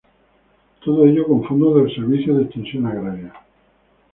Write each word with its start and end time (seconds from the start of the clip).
Todo 0.83 1.05
ello 1.05 1.27
con 1.27 1.43
fondos 1.47 1.75
del 1.75 1.93
Servicio 1.95 2.35
de 2.35 2.45
extensión 2.45 2.87
agraria. 2.87 3.31